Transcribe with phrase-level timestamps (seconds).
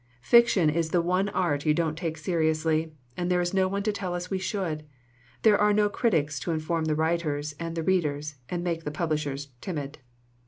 [0.23, 3.91] Fiction is the one art you don't take seriously, and there is no one to
[3.91, 4.81] tell us we should;
[5.43, 9.49] there are no critics to inform the writers and the readers and make the publishers
[9.61, 9.99] timid.